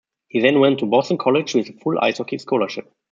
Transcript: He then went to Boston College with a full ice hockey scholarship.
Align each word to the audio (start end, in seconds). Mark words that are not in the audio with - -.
He 0.29 0.39
then 0.39 0.59
went 0.59 0.79
to 0.79 0.87
Boston 0.87 1.19
College 1.19 1.53
with 1.53 1.69
a 1.69 1.73
full 1.73 1.99
ice 2.01 2.17
hockey 2.17 2.39
scholarship. 2.39 2.91